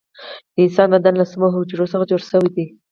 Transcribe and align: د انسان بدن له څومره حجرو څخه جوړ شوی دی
د 0.55 0.57
انسان 0.65 0.87
بدن 0.95 1.13
له 1.17 1.25
څومره 1.31 1.53
حجرو 1.55 1.91
څخه 1.93 2.09
جوړ 2.11 2.21
شوی 2.31 2.49
دی 2.55 2.65